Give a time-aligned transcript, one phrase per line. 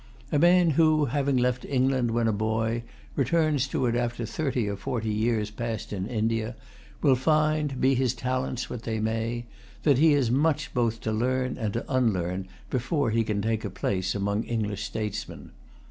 [0.31, 2.81] A man who, having left England when a boy,
[3.15, 6.55] returns to it after thirty or forty years passed in India,
[7.03, 9.45] will find, be his talents what they may,
[9.83, 13.69] that he has much both to learn and to unlearn before he can take a
[13.69, 15.51] place among English statesmen.